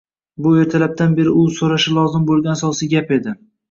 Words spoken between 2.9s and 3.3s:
gap